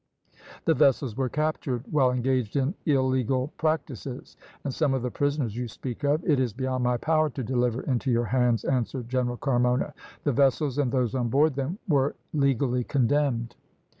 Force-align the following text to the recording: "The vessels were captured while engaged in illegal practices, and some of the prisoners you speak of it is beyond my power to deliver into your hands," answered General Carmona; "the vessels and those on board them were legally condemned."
"The 0.65 0.73
vessels 0.73 1.15
were 1.15 1.29
captured 1.29 1.83
while 1.91 2.09
engaged 2.09 2.55
in 2.55 2.73
illegal 2.87 3.49
practices, 3.59 4.35
and 4.63 4.73
some 4.73 4.95
of 4.95 5.03
the 5.03 5.11
prisoners 5.11 5.55
you 5.55 5.67
speak 5.67 6.03
of 6.03 6.25
it 6.27 6.39
is 6.39 6.53
beyond 6.53 6.83
my 6.83 6.97
power 6.97 7.29
to 7.29 7.43
deliver 7.43 7.83
into 7.83 8.09
your 8.09 8.25
hands," 8.25 8.65
answered 8.65 9.09
General 9.09 9.37
Carmona; 9.37 9.93
"the 10.23 10.31
vessels 10.33 10.79
and 10.79 10.91
those 10.91 11.13
on 11.13 11.29
board 11.29 11.53
them 11.53 11.77
were 11.87 12.15
legally 12.33 12.83
condemned." 12.83 13.55